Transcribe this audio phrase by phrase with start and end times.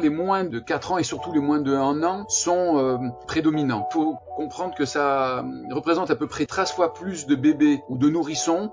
[0.00, 3.88] Les moins de 4 ans et surtout les moins de 1 an sont euh, prédominants.
[3.90, 7.98] Il faut comprendre que ça représente à peu près 13 fois plus de bébés ou
[7.98, 8.70] de nourrissons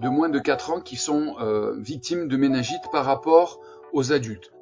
[0.00, 3.60] de moins de 4 ans qui sont euh, victimes de méningite par rapport
[3.94, 4.52] aux adultes.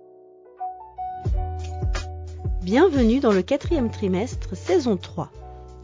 [2.62, 5.30] Bienvenue dans le quatrième trimestre, saison 3.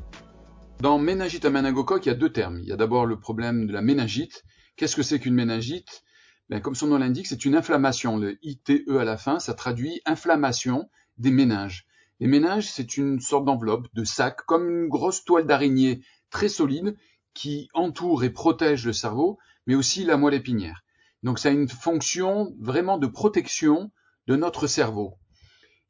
[0.82, 2.60] Dans méningite à méningocoque, il y a deux termes.
[2.60, 4.44] Il y a d'abord le problème de la méningite.
[4.76, 6.04] Qu'est-ce que c'est qu'une méningite?
[6.50, 8.18] Ben, Comme son nom l'indique, c'est une inflammation.
[8.18, 11.88] Le ITE à la fin, ça traduit inflammation des méninges.
[12.20, 16.96] Les méninges, c'est une sorte d'enveloppe, de sac, comme une grosse toile d'araignée très solide
[17.34, 20.84] qui entoure et protège le cerveau, mais aussi la moelle épinière.
[21.24, 23.92] Donc ça a une fonction vraiment de protection
[24.28, 25.16] de notre cerveau.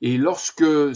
[0.01, 0.93] Et lorsque euh,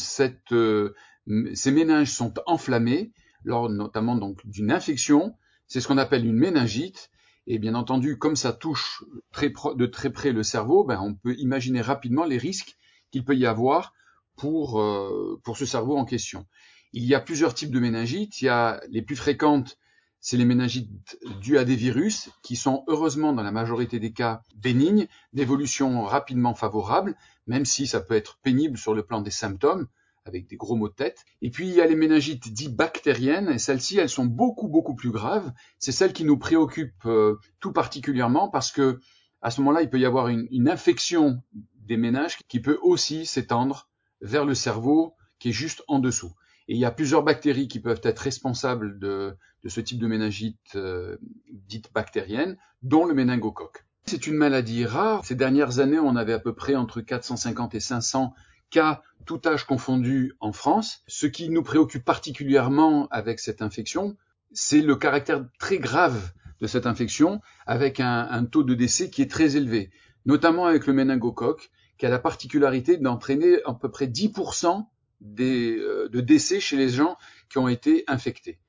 [1.53, 3.11] ces méninges sont enflammés,
[3.43, 5.35] lors notamment donc d'une infection.
[5.67, 7.09] C'est ce qu'on appelle une méningite.
[7.47, 9.03] Et bien entendu, comme ça touche
[9.41, 12.77] de très près le cerveau, ben, on peut imaginer rapidement les risques
[13.11, 13.93] qu'il peut y avoir
[14.35, 16.45] pour, euh, pour ce cerveau en question.
[16.93, 18.41] Il y a plusieurs types de méningites.
[18.41, 19.77] Il y a les plus fréquentes,
[20.21, 24.41] c'est les méningites dues à des virus, qui sont heureusement dans la majorité des cas
[24.55, 27.15] bénignes, d'évolution rapidement favorable,
[27.47, 29.87] même si ça peut être pénible sur le plan des symptômes
[30.25, 31.25] avec des gros maux de tête.
[31.41, 34.95] Et puis il y a les méningites dites bactériennes, et celles-ci, elles sont beaucoup beaucoup
[34.95, 35.51] plus graves.
[35.79, 38.99] C'est celles qui nous préoccupent euh, tout particulièrement parce que
[39.41, 41.41] à ce moment-là, il peut y avoir une, infection
[41.75, 43.89] des méninges qui peut aussi s'étendre
[44.21, 46.31] vers le cerveau qui est juste en dessous.
[46.71, 49.35] Et il y a plusieurs bactéries qui peuvent être responsables de,
[49.67, 51.17] ce type de méningite euh,
[51.51, 53.83] dite bactérienne, dont le méningocoque.
[54.05, 55.25] C'est une maladie rare.
[55.25, 58.33] Ces dernières années, on avait à peu près entre 450 et 500
[58.69, 61.01] cas tout âge confondu en France.
[61.07, 64.15] Ce qui nous préoccupe particulièrement avec cette infection,
[64.53, 69.29] c'est le caractère très grave de cette infection, avec un, taux de décès qui est
[69.29, 69.91] très élevé,
[70.25, 74.85] notamment avec le méningocoque, qui a la particularité d'entraîner à peu près 10%
[75.23, 77.15] euh, de décès chez les gens
[77.49, 78.59] qui ont été infectés.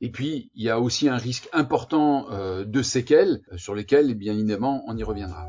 [0.00, 4.14] Et puis, il y a aussi un risque important euh, de séquelles, euh, sur lesquelles,
[4.14, 5.48] bien évidemment, on y reviendra.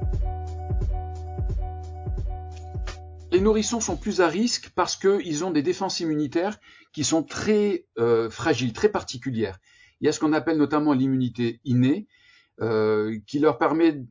[3.32, 6.60] Les nourrissons sont plus à risque parce qu'ils ont des défenses immunitaires
[6.92, 7.86] qui sont très
[8.30, 9.58] fragiles, très particulières.
[10.02, 12.08] Il y a ce qu'on appelle notamment l'immunité innée,
[12.60, 14.04] qui leur permet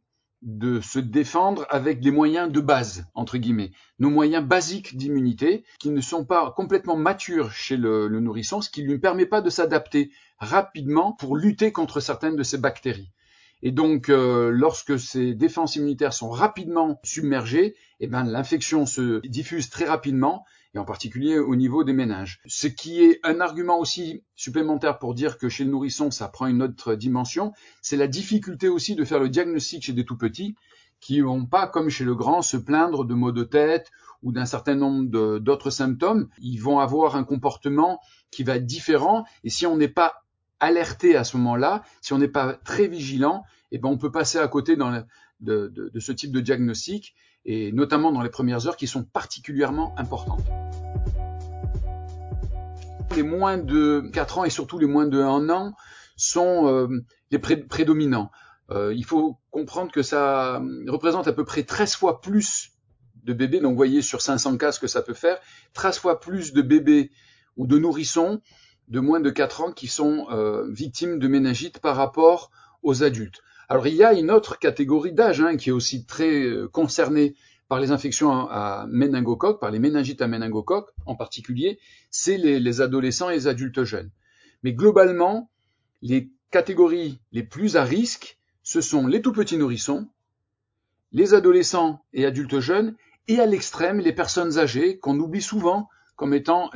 [0.43, 5.91] de se défendre avec des moyens de base, entre guillemets, nos moyens basiques d'immunité, qui
[5.91, 9.51] ne sont pas complètement matures chez le, nourrisson, ce qui ne lui permet pas de
[9.51, 13.11] s'adapter rapidement pour lutter contre certaines de ces bactéries.
[13.63, 19.69] Et donc, euh, lorsque ces défenses immunitaires sont rapidement submergées, eh ben, l'infection se diffuse
[19.69, 20.45] très rapidement,
[20.75, 22.41] et en particulier au niveau des méninges.
[22.47, 26.47] Ce qui est un argument aussi supplémentaire pour dire que chez le nourrisson, ça prend
[26.47, 30.55] une autre dimension, c'est la difficulté aussi de faire le diagnostic chez des tout petits,
[31.01, 33.91] qui vont pas, comme chez le grand, se plaindre de maux de tête
[34.23, 36.29] ou d'un certain nombre d'autres symptômes.
[36.41, 40.25] Ils vont avoir un comportement qui va être différent, et si on n'est pas
[40.61, 44.39] alerté à ce moment-là, si on n'est pas très vigilant, eh ben on peut passer
[44.39, 47.15] à côté de, ce type de diagnostic,
[47.45, 50.45] et notamment dans les premières heures qui sont particulièrement importantes.
[53.17, 55.75] Les moins de 4 ans et surtout les moins de 1 an
[56.17, 56.89] sont euh,
[57.31, 58.31] les prédominants.
[58.71, 62.71] Euh, il faut comprendre que ça représente à peu près 13 fois plus
[63.25, 65.39] de bébés, donc vous voyez sur 500 cas ce que ça peut faire,
[65.75, 67.11] 13 fois plus de bébés
[67.57, 68.41] ou de nourrissons
[68.91, 72.51] de moins de 4 ans qui sont euh, victimes de méningite par rapport
[72.83, 73.43] aux adultes.
[73.69, 77.37] Alors il y a une autre catégorie d'âge hein, qui est aussi très euh, concernée
[77.69, 81.79] par les infections à méningocoque, par les méningites à méningocoque en particulier,
[82.11, 84.11] c'est les, adolescents et les adultes jeunes.
[84.65, 85.49] Mais globalement,
[86.03, 90.09] les catégories les plus à risque, ce sont les tout petits nourrissons,
[91.13, 92.97] les adolescents et adultes jeunes,
[93.29, 95.89] et à l'extrême, les personnes âgées qu'on oublie souvent
[96.21, 96.69] comme étant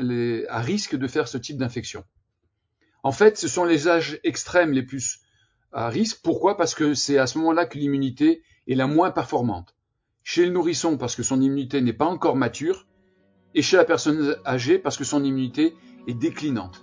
[0.49, 2.03] à risque de faire ce type d'infection.
[3.03, 5.19] En fait, ce sont les âges extrêmes les plus
[5.71, 6.21] à risque.
[6.25, 6.57] Pourquoi?
[6.57, 9.77] Parce que c'est à ce moment-là que l'immunité est la moins performante.
[10.23, 12.87] Chez le nourrisson, parce que son immunité n'est pas encore mature,
[13.55, 15.75] et chez la personne âgée, parce que son immunité
[16.09, 16.83] est déclinante.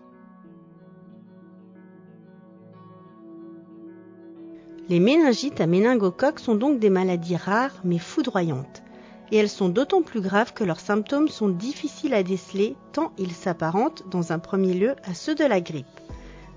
[4.88, 8.84] Les méningites à méningocoque sont donc des maladies rares mais foudroyantes,
[9.32, 13.34] et elles sont d'autant plus graves que leurs symptômes sont difficiles à déceler tant ils
[13.34, 15.86] s'apparentent dans un premier lieu à ceux de la grippe.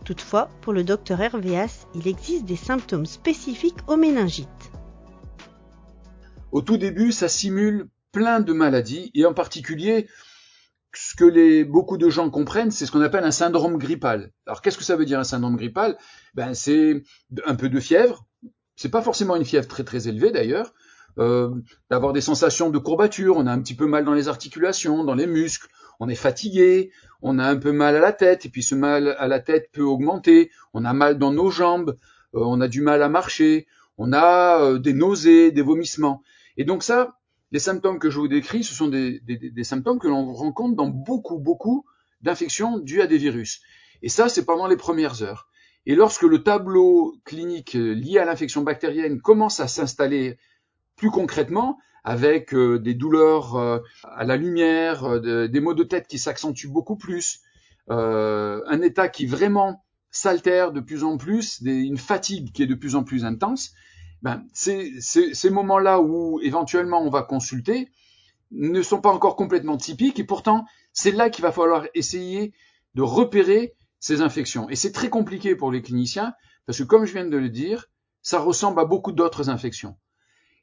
[0.05, 4.49] Toutefois, pour le docteur Hervéas, il existe des symptômes spécifiques aux méningites.
[6.53, 10.09] Au tout début, ça simule plein de maladies, et en particulier,
[10.95, 14.31] ce que beaucoup de gens comprennent, c'est ce qu'on appelle un syndrome grippal.
[14.47, 15.99] Alors, qu'est-ce que ça veut dire un syndrome grippal?
[16.35, 17.03] Ben, c'est
[17.47, 18.27] un peu de fièvre.
[18.77, 20.73] C'est pas forcément une fièvre très très élevée d'ailleurs.
[21.19, 21.51] Euh,
[21.91, 25.15] d'avoir des sensations de courbature, on a un petit peu mal dans les articulations, dans
[25.15, 25.69] les muscles,
[26.01, 26.91] on est fatigué,
[27.23, 29.71] on a un peu mal à la tête, et puis ce mal à la tête
[29.73, 31.97] peut augmenter, on a mal dans nos jambes,
[32.35, 33.67] euh, on a du mal à marcher,
[33.97, 36.23] on a euh, des nausées, des vomissements.
[36.57, 37.17] Et donc ça,
[37.53, 39.21] les symptômes que je vous décris, ce sont des,
[39.63, 41.85] symptômes que l'on rencontre dans beaucoup, beaucoup
[42.21, 43.61] d'infections dues à des virus.
[44.03, 45.49] Et ça, c'est pendant les premières heures.
[45.87, 50.39] Et lorsque le tableau clinique lié à l'infection bactérienne commence à s'installer
[50.97, 56.07] plus concrètement, avec euh, des douleurs euh, à la lumière, euh, des maux de tête
[56.07, 57.41] qui s'accentuent beaucoup plus,
[57.89, 62.95] un état qui vraiment s'altère de plus en plus, une fatigue qui est de plus
[62.95, 63.73] en plus intense,
[64.23, 67.91] ben, ces moments-là où éventuellement on va consulter
[68.53, 70.65] ne sont pas encore complètement typiques et pourtant
[70.95, 72.55] c'est là qu'il va falloir essayer
[72.95, 74.71] de repérer ces infections.
[74.71, 76.33] Et c'est très compliqué pour les cliniciens
[76.65, 77.91] parce que comme je viens de le dire,
[78.23, 79.95] ça ressemble à beaucoup d'autres infections.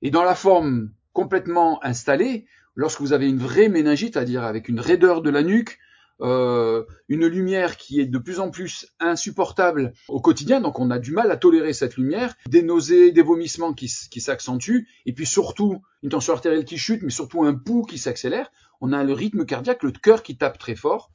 [0.01, 2.45] Et dans la forme complètement installée,
[2.75, 5.80] lorsque vous avez une vraie méningite, c'est-à-dire avec une raideur de la nuque,
[6.21, 11.00] euh, une lumière qui est de plus en plus insupportable au quotidien, donc on a
[11.00, 15.81] du mal à tolérer cette lumière, des nausées, des vomissements qui, s'accentuent, et puis surtout
[16.03, 18.51] une tension artérielle qui chute, mais surtout un pouls qui s'accélère,
[18.81, 21.12] on a le rythme cardiaque, le cœur qui tape très fort.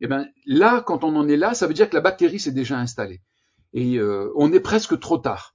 [0.00, 2.38] Et eh bien là, quand on en est là, ça veut dire que la bactérie
[2.38, 3.22] s'est déjà installée.
[3.72, 5.54] Et euh, on est presque trop tard.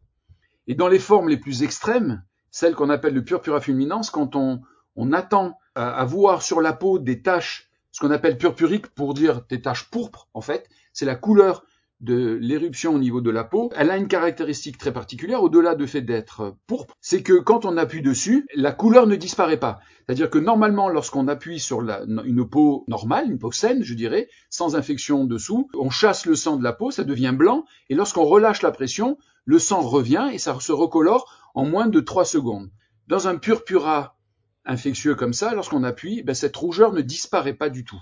[0.68, 4.62] Et dans les formes les plus extrêmes, celles qu'on appelle le purpura fulminans, quand on,
[4.96, 9.42] on attend à voir sur la peau des taches ce qu'on appelle purpurique pour dire
[9.50, 11.64] des taches pourpres, en fait, c'est la couleur
[12.00, 15.86] de l'éruption au niveau de la peau, elle a une caractéristique très particulière, au-delà du
[15.86, 19.80] fait d'être pourpre, c'est que quand on appuie dessus, la couleur ne disparaît pas.
[20.06, 24.76] C'est-à-dire que normalement, lorsqu'on appuie sur une peau normale, une peau saine, je dirais, sans
[24.76, 28.64] infection dessous, on chasse le sang de la peau, ça devient blanc, et lorsqu'on relâche
[28.64, 32.70] la pression, le sang revient et ça se recolore en moins de 3 secondes.
[33.08, 34.18] Dans un purpura
[34.66, 38.02] infectieux comme ça, lorsqu'on appuie, ben, cette rougeur ne disparaît pas du tout.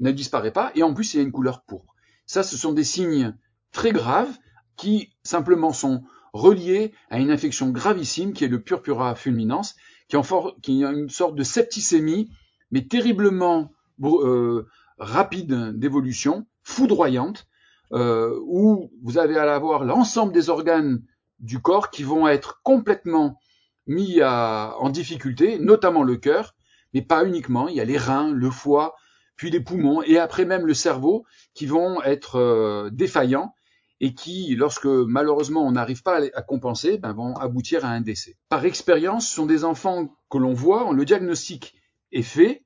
[0.00, 1.94] Ne disparaît pas, et en plus, il y a une couleur pourpre.
[2.26, 3.36] Ça, ce sont des signes
[3.72, 4.32] très graves
[4.76, 9.62] qui simplement sont reliés à une infection gravissime qui est le purpura fulminans,
[10.08, 10.16] qui,
[10.62, 12.30] qui a une sorte de septicémie,
[12.70, 13.72] mais terriblement
[14.02, 14.66] euh,
[14.98, 17.46] rapide d'évolution, foudroyante,
[17.92, 21.02] euh, où vous allez avoir l'ensemble des organes
[21.40, 23.38] du corps qui vont être complètement
[23.86, 26.54] mis en difficulté, notamment le cœur,
[26.94, 27.68] mais pas uniquement.
[27.68, 28.94] Il y a les reins, le foie,
[29.36, 33.54] puis les poumons, et après même le cerveau, qui vont être euh, défaillants
[34.00, 38.36] et qui, lorsque malheureusement on n'arrive pas à, compenser, ben, vont aboutir à un décès.
[38.48, 41.74] Par expérience, ce sont des enfants que l'on voit, le diagnostic
[42.12, 42.64] est fait,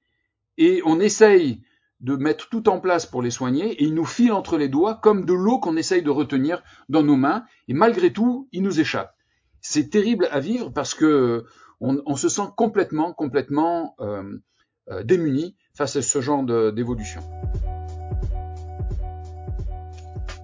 [0.58, 1.62] et on essaye
[2.04, 4.96] de mettre tout en place pour les soigner, et ils nous filent entre les doigts
[5.02, 8.78] comme de l'eau qu'on essaye de retenir dans nos mains, et malgré tout, ils nous
[8.78, 9.16] échappent.
[9.62, 11.44] C'est terrible à vivre parce que
[11.80, 14.38] on, se sent complètement, complètement euh,
[14.90, 17.20] euh, démuni face à ce genre d'évolution.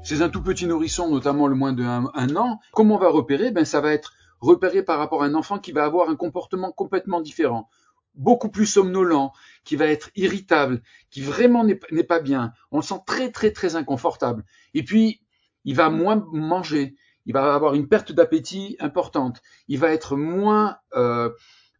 [0.02, 3.50] Chez un tout petit nourrisson, notamment le moins d'un un an, comment on va repérer?
[3.50, 6.72] Ben ça va être repéré par rapport à un enfant qui va avoir un comportement
[6.72, 7.68] complètement différent,
[8.14, 9.32] beaucoup plus somnolent,
[9.64, 12.52] qui va être irritable, qui vraiment n'est pas bien.
[12.70, 14.44] On le sent très très très inconfortable.
[14.74, 15.20] Et puis
[15.64, 16.94] il va moins manger,
[17.26, 21.30] il va avoir une perte d'appétit importante, il va être moins euh,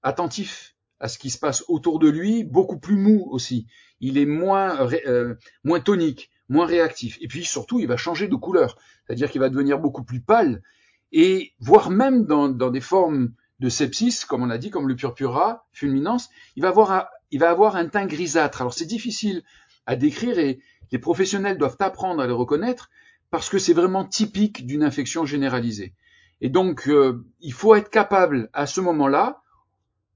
[0.02, 3.66] attentif à ce qui se passe autour de lui, beaucoup plus mou aussi,
[4.00, 5.34] il est moins, euh,
[5.64, 9.48] moins tonique, moins réactif, et puis surtout il va changer de couleur, c'est-à-dire qu'il va
[9.48, 10.62] devenir beaucoup plus pâle,
[11.12, 15.66] et voire même dans, des formes de sepsis, comme on l'a dit, comme le purpura
[15.72, 16.16] fulminans,
[16.56, 18.62] il va avoir un, teint grisâtre.
[18.62, 19.42] Alors c'est difficile
[19.86, 22.90] à décrire et les professionnels doivent apprendre à le reconnaître
[23.30, 25.94] parce que c'est vraiment typique d'une infection généralisée.
[26.40, 29.42] Et donc, euh, il faut être capable à ce moment-là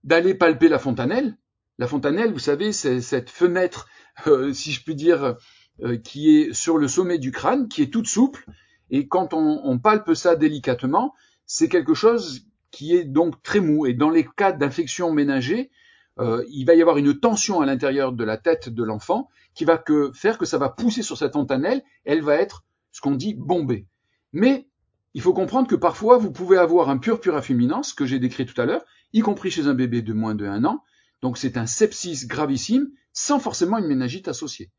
[0.04, 1.36] d'aller palper la fontanelle.
[1.78, 3.88] La fontanelle, vous savez, c'est cette fenêtre,
[4.26, 5.36] euh, si je puis dire,
[5.82, 8.46] euh, qui est sur le sommet du crâne, qui est toute souple.
[8.90, 11.14] Et quand on, on palpe ça délicatement,
[11.46, 13.86] c'est quelque chose qui est donc très mou.
[13.86, 15.70] Et dans les cas d'infection ménagée,
[16.18, 19.64] euh, il va y avoir une tension à l'intérieur de la tête de l'enfant qui
[19.64, 23.14] va que faire que ça va pousser sur cette fontanelle, elle va être ce qu'on
[23.14, 23.86] dit bombée.
[24.32, 24.66] Mais
[25.14, 28.60] il faut comprendre que parfois vous pouvez avoir un purpura fulminans que j'ai décrit tout
[28.60, 30.82] à l'heure, y compris chez un bébé de moins de 1 an.
[31.22, 34.72] Donc c'est un sepsis gravissime sans forcément une méningite associée.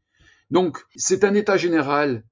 [0.51, 2.25] Donc c'est un état général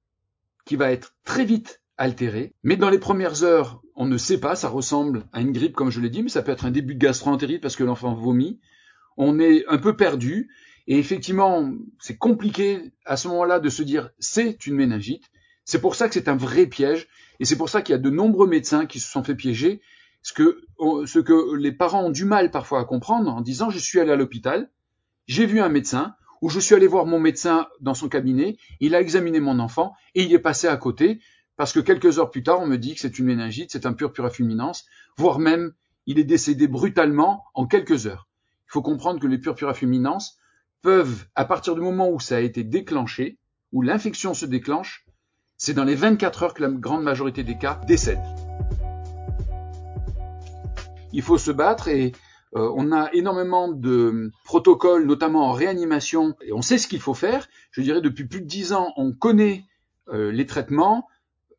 [0.65, 4.55] qui va être très vite altéré, mais dans les premières heures, on ne sait pas,
[4.55, 6.95] ça ressemble à une grippe comme je l'ai dit, mais ça peut être un début
[6.95, 8.59] de gastroentérite parce que l'enfant vomit,
[9.17, 10.49] on est un peu perdu.
[10.87, 15.23] Et effectivement, c'est compliqué à ce moment-là de se dire c'est une méningite.
[15.65, 17.07] C'est pour ça que c'est un vrai piège.
[17.39, 19.81] Et c'est pour ça qu'il y a de nombreux médecins qui se sont fait piéger.
[20.21, 24.11] Ce que les parents ont du mal parfois à comprendre en disant je suis allé
[24.11, 24.71] à l'hôpital,
[25.27, 28.95] j'ai vu un médecin, ou je suis allé voir mon médecin dans son cabinet, il
[28.95, 31.21] a examiné mon enfant et il est passé à côté
[31.55, 33.93] parce que quelques heures plus tard, on me dit que c'est une méningite, c'est un
[33.93, 34.71] purpura fulminans,
[35.17, 35.73] voire même
[36.05, 38.27] il est décédé brutalement en quelques heures.
[38.67, 40.17] Il faut comprendre que les purpura fulminans
[40.81, 43.37] peuvent, à partir du moment où ça a été déclenché,
[43.71, 45.05] où l'infection se déclenche,
[45.57, 48.19] c'est dans les 24 heures que la grande majorité des cas décèdent.
[51.13, 52.11] Il faut se battre et
[52.55, 57.13] euh, on a énormément de protocoles, notamment en réanimation, et on sait ce qu'il faut
[57.13, 57.47] faire.
[57.71, 59.65] Je dirais depuis plus de 10 ans, on connaît
[60.09, 61.07] euh, les traitements.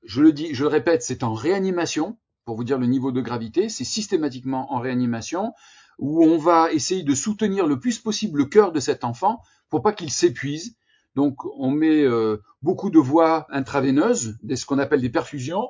[0.05, 3.21] Je le dis, je le répète, c'est en réanimation, pour vous dire le niveau de
[3.21, 5.53] gravité, c'est systématiquement en réanimation
[5.99, 9.83] où on va essayer de soutenir le plus possible le cœur de cet enfant pour
[9.83, 10.77] pas qu'il s'épuise.
[11.15, 15.69] Donc on met euh, beaucoup de voies intraveineuses, ce qu'on appelle des perfusions,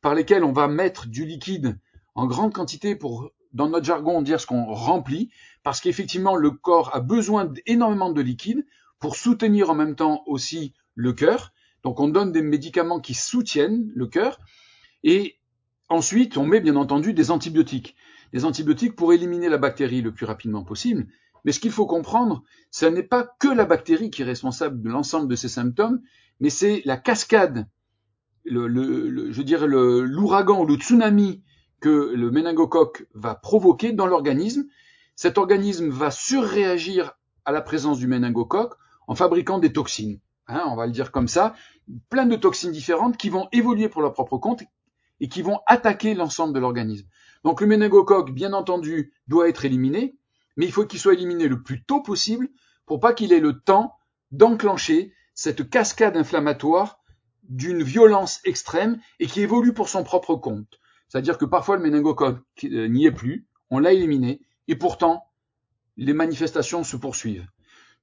[0.00, 1.78] par lesquelles on va mettre du liquide
[2.14, 5.30] en grande quantité pour, dans notre jargon, dire ce qu'on remplit,
[5.62, 8.64] parce qu'effectivement le corps a besoin d'énormément de liquide
[8.98, 11.52] pour soutenir en même temps aussi le cœur.
[11.84, 14.38] Donc on donne des médicaments qui soutiennent le cœur
[15.02, 15.36] et
[15.88, 17.94] ensuite on met bien entendu des antibiotiques
[18.34, 21.06] des antibiotiques pour éliminer la bactérie le plus rapidement possible.
[21.44, 24.90] Mais ce qu'il faut comprendre, ce n'est pas que la bactérie qui est responsable de
[24.90, 26.02] l'ensemble de ces symptômes,
[26.40, 27.68] mais c'est la cascade,
[28.44, 31.44] le, je dirais l'ouragan ou le tsunami
[31.80, 34.64] que le méningocoque va provoquer dans l'organisme.
[35.14, 37.12] Cet organisme va surréagir
[37.44, 38.74] à la présence du méningocoque
[39.06, 40.18] en fabriquant des toxines.
[40.46, 41.54] Hein, on va le dire comme ça,
[42.08, 44.62] plein de toxines différentes qui vont évoluer pour leur propre compte
[45.20, 47.08] et qui vont attaquer l'ensemble de l'organisme.
[47.44, 50.16] Donc le méningocoque, bien entendu, doit être éliminé,
[50.56, 52.48] mais il faut qu'il soit éliminé le plus tôt possible
[52.86, 53.96] pour pas qu'il ait le temps
[54.32, 57.00] d'enclencher cette cascade inflammatoire
[57.48, 60.80] d'une violence extrême et qui évolue pour son propre compte.
[61.08, 65.26] C'est-à-dire que parfois le méningocoque euh, n'y est plus, on l'a éliminé, et pourtant
[65.96, 67.46] les manifestations se poursuivent.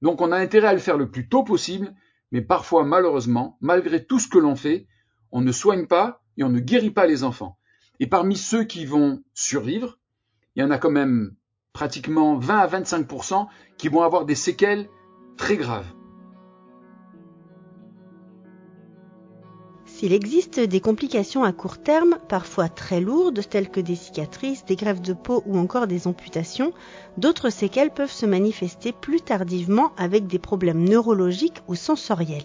[0.00, 1.94] Donc on a intérêt à le faire le plus tôt possible,
[2.32, 4.86] mais parfois malheureusement, malgré tout ce que l'on fait,
[5.30, 7.58] on ne soigne pas et on ne guérit pas les enfants.
[8.00, 9.98] Et parmi ceux qui vont survivre,
[10.56, 11.34] il y en a quand même
[11.72, 13.46] pratiquement 20 à 25%
[13.78, 14.88] qui vont avoir des séquelles
[15.36, 15.86] très graves.
[20.02, 24.74] S'il existe des complications à court terme, parfois très lourdes, telles que des cicatrices, des
[24.74, 26.72] greffes de peau ou encore des amputations,
[27.18, 32.42] d'autres séquelles peuvent se manifester plus tardivement avec des problèmes neurologiques ou sensoriels.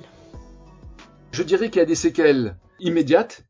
[1.32, 3.42] Je dirais qu'il y a des séquelles immédiates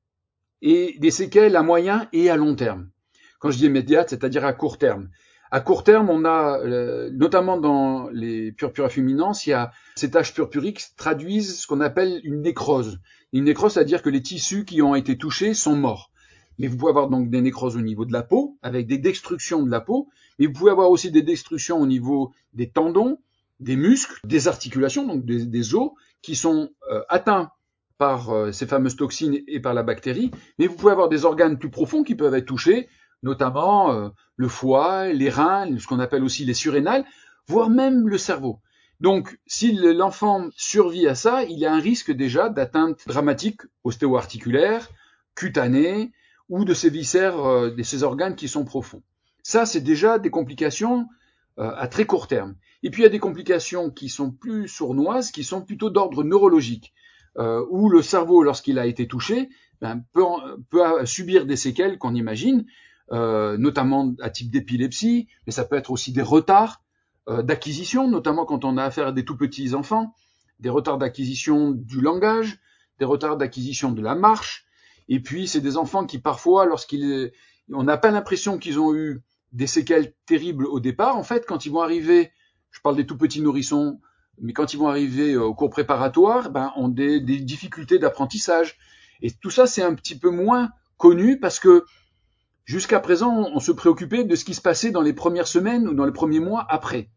[0.61, 2.89] et des séquelles à moyen et à long terme.
[3.39, 5.09] Quand je dis immédiate, c'est-à-dire à court terme.
[5.49, 10.11] À court terme, on a, euh, notamment dans les purpura fulminans, il y a ces
[10.11, 12.99] taches purpuriques traduisent ce qu'on appelle une nécrose.
[13.33, 16.11] Une nécrose, c'est-à-dire que les tissus qui ont été touchés sont morts.
[16.59, 19.63] Mais vous pouvez avoir donc des nécroses au niveau de la peau, avec des destructions
[19.63, 23.19] de la peau, mais vous pouvez avoir aussi des destructions au niveau des tendons,
[23.59, 27.51] des muscles, des articulations, donc des, os, qui sont euh, atteints
[27.97, 31.57] par euh, ces fameuses toxines et par la bactérie, mais vous pouvez avoir des organes
[31.57, 32.87] plus profonds qui peuvent être touchés,
[33.23, 37.05] notamment euh, le foie, les reins, ce qu'on appelle aussi les surrénales,
[37.47, 38.59] voire même le cerveau.
[38.99, 44.89] Donc, si l'enfant survit à ça, il a un risque déjà d'atteinte dramatique ostéo-articulaire,
[45.35, 46.11] cutanée,
[46.49, 49.03] ou de ces viscères, euh, de ces organes qui sont profonds.
[49.43, 51.07] Ça, c'est déjà des complications
[51.59, 52.53] à très court terme.
[52.83, 56.23] Et puis, il y a des complications qui sont plus sournoises, qui sont plutôt d'ordre
[56.23, 56.93] neurologique
[57.39, 62.65] euh, où le cerveau, lorsqu'il a été touché, ben, peut, subir des séquelles qu'on imagine.
[63.11, 66.81] Euh, notamment à type d'épilepsie, mais ça peut être aussi des retards
[67.29, 70.13] euh, d'acquisition, notamment quand on a affaire à des tout petits enfants,
[70.59, 72.59] des retards d'acquisition du langage,
[72.99, 74.65] des retards d'acquisition de la marche,
[75.07, 77.31] et puis c'est des enfants qui parfois, lorsqu'ils,
[77.71, 79.21] on n'a pas l'impression qu'ils ont eu
[79.53, 82.31] des séquelles terribles au départ, en fait, quand ils vont arriver,
[82.71, 83.99] je parle des tout petits nourrissons,
[84.41, 88.77] mais quand ils vont arriver au cours préparatoire, ben, ont des, des difficultés d'apprentissage.
[89.21, 91.85] Et tout ça, c'est un petit peu moins connu parce que
[92.67, 95.93] jusqu'à présent, on se préoccupait de ce qui se passait dans les premières semaines ou
[95.93, 97.09] dans les premiers mois après.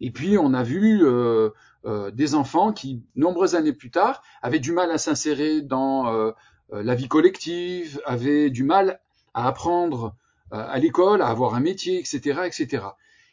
[0.00, 1.50] Et puis, on a vu euh,
[1.86, 6.32] euh, des enfants qui, nombreuses années plus tard, avaient du mal à s'insérer dans euh,
[6.70, 9.00] la vie collective, avaient du mal
[9.32, 10.14] à apprendre
[10.50, 12.84] à l'école, à avoir un métier, etc., etc.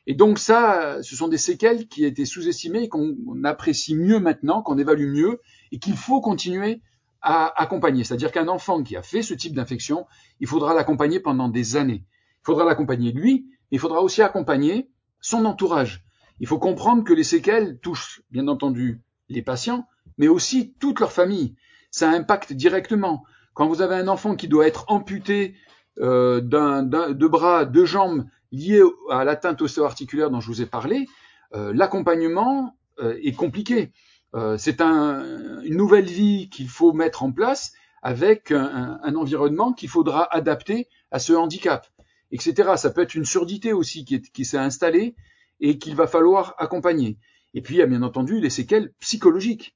[0.08, 4.79] Et donc ça, ce sont des séquelles qui étaient sous-estimées, qu'on apprécie mieux maintenant, qu'on
[4.79, 5.39] évalue mieux,
[5.72, 6.81] et qu'il faut continuer
[7.22, 8.04] à accompagner.
[8.04, 10.08] C'est-à-dire qu'un enfant qui a fait ce type d'infection,
[10.40, 12.04] il faudra l'accompagner pendant des années.
[12.42, 16.04] Il faudra l'accompagner lui, mais il faudra aussi accompagner son entourage.
[16.40, 19.88] Il faut comprendre que les séquelles touchent, bien entendu, les patients,
[20.18, 21.56] mais aussi toute leur famille.
[21.92, 23.24] Ça impacte directement.
[23.54, 25.56] Quand vous avez un enfant qui doit être amputé
[26.00, 31.08] euh, d'un, de bras, de jambes liés à l'atteinte ostéo-articulaire dont je vous ai parlé,
[31.54, 33.92] euh, l'accompagnement euh, est compliqué.
[34.33, 39.89] Euh, c'est un, une nouvelle vie qu'il faut mettre en place avec un, environnement qu'il
[39.89, 41.88] faudra adapter à ce handicap,
[42.31, 42.71] etc.
[42.77, 45.15] Ça peut être une surdité aussi qui, qui s'est installée
[45.59, 47.19] et qu'il va falloir accompagner.
[47.53, 49.75] Et puis il y a bien entendu les séquelles psychologiques.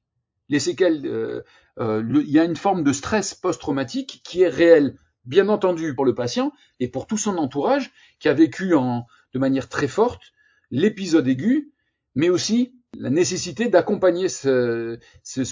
[0.50, 1.41] Les séquelles, euh,
[1.79, 6.05] euh, il y a une forme de stress post-traumatique qui est réelle, bien entendu pour
[6.05, 10.33] le patient et pour tout son entourage qui a vécu en, de manière très forte
[10.71, 11.71] l'épisode aigu,
[12.15, 14.98] mais aussi la nécessité d'accompagner ce,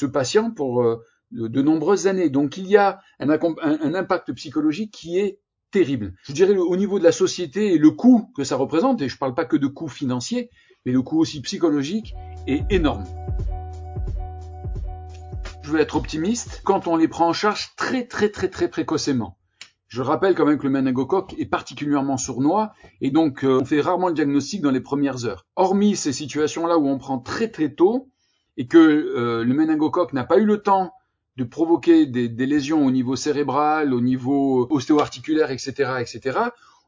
[0.05, 2.29] patient pour euh, de, nombreuses années.
[2.29, 3.29] Donc il y a un,
[3.93, 5.39] impact psychologique qui est
[5.71, 6.13] terrible.
[6.23, 9.19] Je dirais au niveau de la société le coût que ça représente, et je ne
[9.19, 10.49] parle pas que de coûts financiers,
[10.85, 12.13] mais le coût aussi psychologique
[12.47, 13.05] est énorme.
[15.63, 19.37] Je veux être optimiste quand on les prend en charge très très très très précocement.
[19.93, 23.79] Je rappelle quand même que le méningocoque est particulièrement sournois et donc euh, on fait
[23.79, 25.45] rarement le diagnostic dans les premières heures.
[25.55, 28.09] Hormis ces situations-là où on prend très très tôt
[28.57, 30.91] et que euh, le méningocoque n'a pas eu le temps
[31.37, 36.39] de provoquer des, des, lésions au niveau cérébral, au niveau ostéo-articulaire, etc., etc.,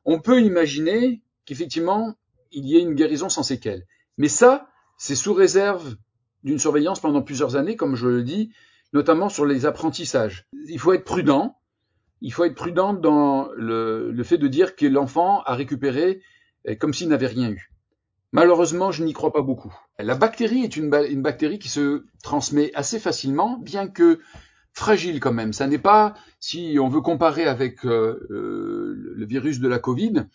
[0.03, 2.15] on peut imaginer qu'effectivement
[2.51, 3.85] il y ait une guérison sans séquelles.
[4.17, 5.95] Mais ça, c'est sous réserve
[6.43, 8.51] d'une surveillance pendant plusieurs années, comme je le dis,
[8.93, 10.47] notamment sur les apprentissages.
[10.69, 11.55] Il faut être prudent
[12.21, 16.21] il faut être prudent dans le, fait de dire que l'enfant a récupéré
[16.67, 17.71] euh, comme s'il n'avait rien eu.
[18.31, 19.73] Malheureusement, je n'y crois pas beaucoup.
[19.97, 24.19] La bactérie est une, bactérie qui se transmet assez facilement, bien que
[24.73, 25.53] fragile quand même.
[25.53, 30.25] Ça n'est pas, si on veut comparer avec euh, euh, le virus de la Covid,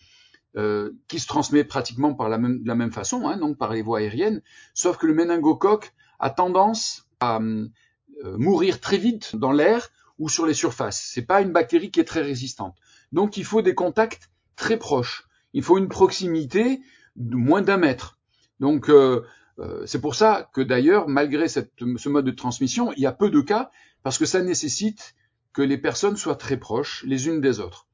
[1.06, 3.82] qui se transmet pratiquement par la même, de la même façon, hein, donc par les
[3.82, 4.42] voies aériennes,
[4.74, 7.38] sauf que le méningocoque a tendance à
[8.36, 9.90] mourir très vite dans l'air
[10.20, 11.02] ou sur les surfaces.
[11.12, 12.76] C'est pas une bactérie qui est très résistante.
[13.10, 15.26] Donc il faut des contacts très proches.
[15.54, 16.80] Il faut une proximité
[17.16, 18.18] de moins d'un mètre.
[18.60, 19.24] Donc euh,
[19.58, 23.30] euh, c'est pour ça que d'ailleurs, malgré ce mode de transmission, il y a peu
[23.30, 23.70] de cas
[24.02, 25.14] parce que ça nécessite
[25.52, 27.88] que les personnes soient très proches les unes des autres.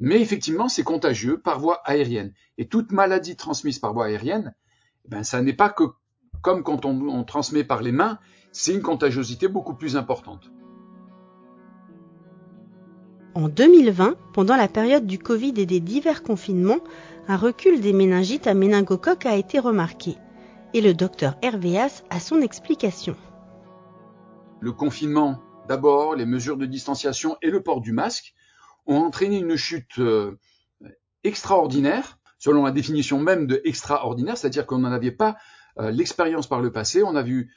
[0.00, 2.34] Mais effectivement, c'est contagieux par voie aérienne.
[2.58, 4.52] Et toute maladie transmise par voie aérienne,
[5.04, 5.84] eh ben, ça n'est pas que
[6.42, 8.18] comme quand on, on transmet par les mains,
[8.50, 10.50] c'est une contagiosité beaucoup plus importante.
[13.34, 16.80] En 2020, pendant la période du Covid et des divers confinements,
[17.28, 20.18] un recul des méningites à méningocoque a été remarqué.
[20.74, 23.16] Et le docteur Hervéas a son explication.
[24.60, 28.34] Le confinement, d'abord, les mesures de distanciation et le port du masque
[28.84, 30.38] ont entraîné une chute euh,
[31.24, 35.36] extraordinaire, selon la définition même de extraordinaire, c'est-à-dire qu'on n'en avait pas
[35.78, 37.02] euh, l'expérience par le passé.
[37.02, 37.50] On a vu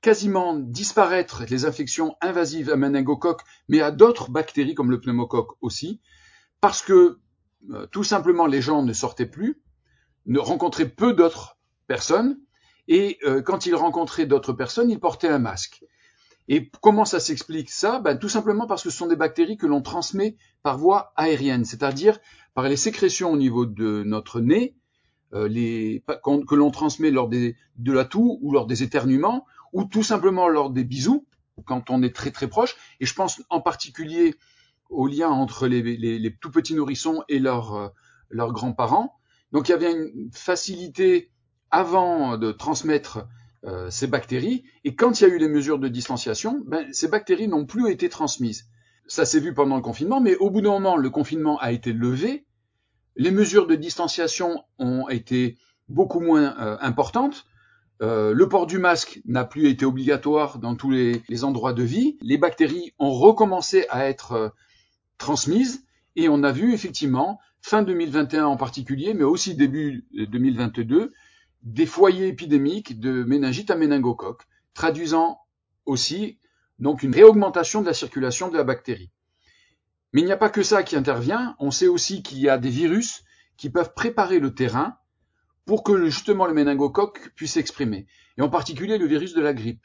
[0.00, 6.00] quasiment disparaître les infections invasives à méningocoque, mais à d'autres bactéries comme le pneumocoque aussi,
[6.60, 7.18] parce que
[7.70, 9.60] euh, tout simplement les gens ne sortaient plus,
[10.26, 12.38] ne rencontraient peu d'autres personnes,
[12.86, 15.84] et euh, quand ils rencontraient d'autres personnes, ils portaient un masque.
[16.48, 18.00] Et comment ça s'explique ça?
[18.00, 21.64] Ben, Tout simplement parce que ce sont des bactéries que l'on transmet par voie aérienne,
[21.64, 22.18] c'est-à-dire
[22.54, 24.74] par les sécrétions au niveau de notre nez,
[25.34, 30.48] euh, que l'on transmet lors de la toux ou lors des éternuements, ou tout simplement
[30.48, 31.26] lors des bisous,
[31.64, 32.76] quand on est très très proche.
[33.00, 34.34] Et je pense en particulier
[34.90, 37.88] au lien entre les, tout petits nourrissons et leurs, euh,
[38.30, 39.14] leurs grands-parents.
[39.52, 41.30] Donc il y avait une facilité
[41.70, 43.26] avant de transmettre
[43.64, 47.08] euh, ces bactéries, et quand il y a eu les mesures de distanciation, ben, ces
[47.08, 48.68] bactéries n'ont plus été transmises.
[49.08, 51.92] Ça s'est vu pendant le confinement, mais au bout d'un moment, le confinement a été
[51.92, 52.46] levé,
[53.16, 57.46] Les mesures de distanciation ont été beaucoup moins euh, importantes.
[58.00, 62.16] Euh, le port du masque n'a plus été obligatoire dans tous les, endroits de vie.
[62.20, 64.48] Les bactéries ont recommencé à être euh,
[65.18, 65.84] transmises
[66.14, 71.12] et on a vu effectivement, fin 2021 en particulier, mais aussi début 2022,
[71.62, 74.42] des foyers épidémiques de méningite à méningocoque,
[74.74, 75.40] traduisant
[75.86, 76.38] aussi
[76.78, 79.10] donc une réaugmentation de la circulation de la bactérie.
[80.12, 82.58] Mais il n'y a pas que ça qui intervient, on sait aussi qu'il y a
[82.58, 83.24] des virus
[83.56, 84.96] qui peuvent préparer le terrain
[85.68, 88.06] pour que justement le méningocoque puisse s'exprimer,
[88.38, 89.84] et en particulier le virus de la grippe.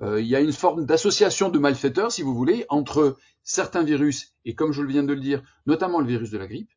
[0.00, 4.36] Euh, il y a une forme d'association de malfaiteurs, si vous voulez, entre certains virus,
[4.44, 6.70] et comme je viens de le dire, notamment le virus de la grippe,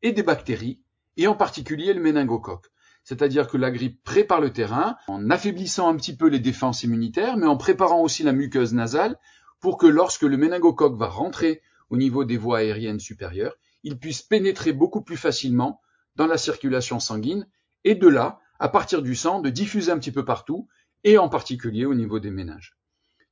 [0.00, 0.80] et des bactéries,
[1.18, 2.68] et en particulier le méningocoque.
[3.04, 7.36] C'est-à-dire que la grippe prépare le terrain en affaiblissant un petit peu les défenses immunitaires,
[7.36, 9.18] mais en préparant aussi la muqueuse nasale
[9.60, 11.60] pour que lorsque le méningocoque va rentrer
[11.90, 15.82] au niveau des voies aériennes supérieures, il puisse pénétrer beaucoup plus facilement
[16.16, 17.46] dans la circulation sanguine
[17.84, 20.68] et de là, à partir du sang, de diffuser un petit peu partout
[21.04, 22.76] et en particulier au niveau des ménages.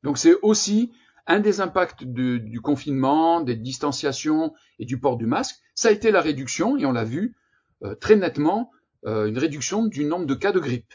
[0.03, 0.93] Donc c'est aussi
[1.27, 6.11] un des impacts du confinement, des distanciations et du port du masque, ça a été
[6.11, 7.37] la réduction, et on l'a vu
[7.85, 8.73] euh, très nettement,
[9.07, 10.95] euh, une réduction du nombre de cas de grippe,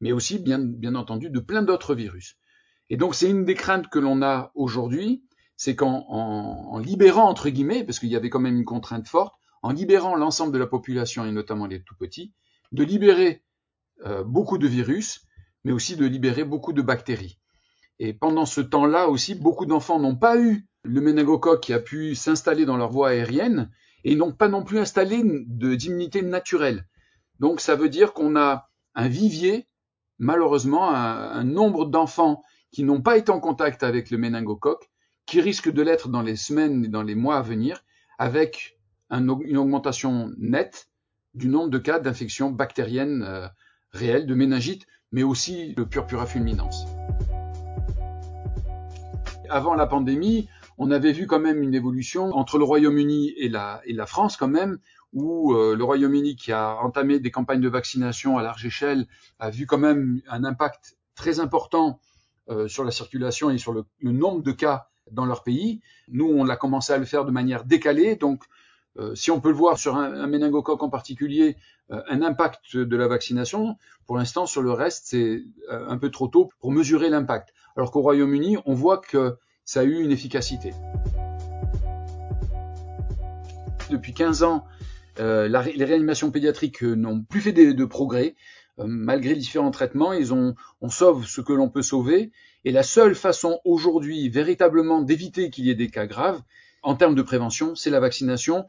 [0.00, 0.60] mais aussi bien,
[0.94, 2.36] entendu de plein d'autres virus.
[2.90, 5.24] Et donc c'est une des craintes que l'on a aujourd'hui,
[5.56, 9.34] c'est qu'en en, libérant, entre guillemets, parce qu'il y avait quand même une contrainte forte,
[9.62, 12.32] en libérant l'ensemble de la population, et notamment les tout petits,
[12.72, 13.42] de libérer
[14.06, 15.26] euh, beaucoup de virus,
[15.64, 17.38] mais aussi de libérer beaucoup de bactéries.
[17.98, 22.14] Et pendant ce temps-là aussi, beaucoup d'enfants n'ont pas eu le méningocoque qui a pu
[22.14, 23.70] s'installer dans leur voie aérienne
[24.04, 26.86] et n'ont pas non plus installé d'immunité naturelle.
[27.38, 29.68] Donc ça veut dire qu'on a un vivier,
[30.18, 34.90] malheureusement, un, nombre d'enfants qui n'ont pas été en contact avec le méningocoque,
[35.26, 37.84] qui risquent de l'être dans les semaines et dans les mois à venir,
[38.18, 38.78] avec
[39.10, 40.89] une augmentation nette
[41.34, 43.46] du nombre de cas d'infection bactérienne euh,
[43.92, 46.70] réelle, de méningite, mais aussi de purpura fulminans.
[49.48, 54.06] Avant la pandémie, on avait vu quand même une évolution entre le Royaume-Uni et la,
[54.06, 54.78] France quand même,
[55.12, 59.06] où euh, le Royaume-Uni, qui a entamé des campagnes de vaccination à large échelle,
[59.38, 62.00] a vu quand même un impact très important
[62.48, 65.82] euh, sur la circulation et sur le, nombre de cas dans leur pays.
[66.08, 68.44] Nous, on a commencé à le faire de manière décalée, donc
[68.98, 71.56] euh, si on peut le voir sur un, méningocoque en particulier,
[71.90, 73.76] un impact de la vaccination,
[74.06, 77.52] pour l'instant sur le reste, c'est un peu trop tôt pour mesurer l'impact.
[77.76, 80.72] Alors qu'au Royaume-Uni, on voit que ça a eu une efficacité.
[83.90, 84.64] Depuis 15 ans,
[85.18, 88.36] euh, les réanimations pédiatriques euh, n'ont plus fait de, progrès.
[88.78, 92.30] Euh, malgré différents traitements, ils ont, on sauve ce que l'on peut sauver.
[92.64, 96.40] Et la seule façon aujourd'hui véritablement d'éviter qu'il y ait des cas graves,
[96.82, 98.66] en termes de prévention, c'est la vaccination.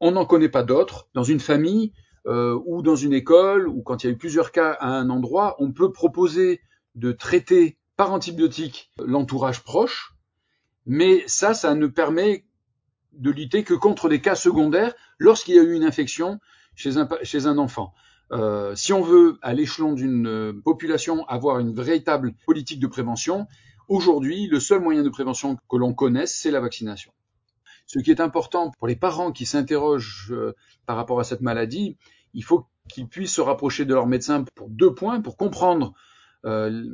[0.00, 1.08] On n'en connaît pas d'autres.
[1.14, 1.92] Dans une famille
[2.26, 5.54] ou dans une école, ou quand il y a eu plusieurs cas à un endroit,
[5.60, 6.60] on peut proposer
[6.96, 10.14] de traiter par antibiotique l'entourage proche,
[10.86, 12.44] mais ça, ça ne permet
[13.12, 16.38] de lutter que contre des cas secondaires lorsqu'il y a eu une infection
[16.74, 17.94] chez un, chez un enfant.
[18.32, 23.46] Euh, si on veut, à l'échelon d'une euh, population, avoir une véritable politique de prévention,
[23.88, 27.12] aujourd'hui, le seul moyen de prévention que l'on connaisse, c'est la vaccination.
[27.86, 30.54] Ce qui est important pour les parents qui s'interrogent euh,
[30.86, 31.96] par rapport à cette maladie,
[32.34, 35.94] il faut qu'ils puissent se rapprocher de leur médecin pour deux points, pour comprendre
[36.44, 36.84] euh,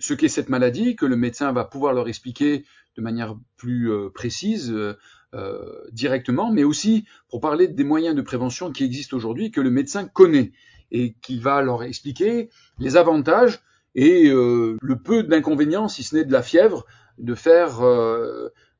[0.00, 2.64] ce qu'est cette maladie, que le médecin va pouvoir leur expliquer
[2.96, 4.74] de manière plus euh, précise
[5.92, 10.08] directement, mais aussi pour parler des moyens de prévention qui existent aujourd'hui, que le médecin
[10.08, 10.52] connaît
[10.90, 13.60] et qui va leur expliquer les avantages
[13.94, 16.86] et le peu d'inconvénients, si ce n'est de la fièvre,
[17.18, 17.82] de faire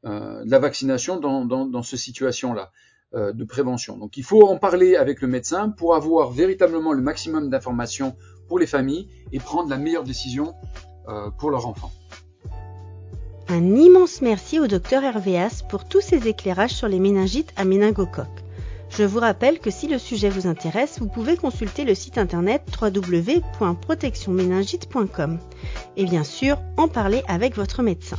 [0.05, 2.71] de la vaccination dans, dans, dans cette situation-là
[3.13, 3.97] de prévention.
[3.97, 8.15] Donc il faut en parler avec le médecin pour avoir véritablement le maximum d'informations
[8.49, 10.55] pour les familles et prendre la meilleure décision
[11.09, 11.91] euh, pour leur enfant.
[13.49, 18.27] Un immense merci au docteur Hervéas pour tous ces éclairages sur les méningites à méningocoque.
[18.91, 22.63] Je vous rappelle que si le sujet vous intéresse, vous pouvez consulter le site internet
[22.81, 25.39] www.protectionméningite.com
[25.97, 28.19] et bien sûr en parler avec votre médecin.